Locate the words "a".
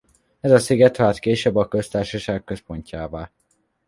0.51-0.59, 1.55-1.67